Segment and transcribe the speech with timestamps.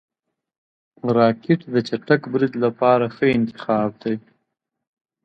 [1.17, 4.15] راکټ د چټک برید لپاره ښه انتخاب دی